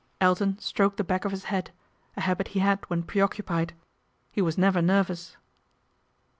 Elton 0.19 0.57
stroked 0.57 0.97
the 0.97 1.03
back 1.03 1.25
of 1.25 1.31
his 1.31 1.43
head, 1.43 1.69
a 2.17 2.21
habit 2.21 2.47
he 2.47 2.59
had 2.59 2.79
when 2.89 3.03
preoccupied 3.03 3.73
he 4.31 4.41
was 4.41 4.57
never 4.57 4.81
nervous. 4.81 5.37